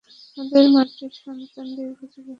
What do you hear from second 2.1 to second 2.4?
হোক।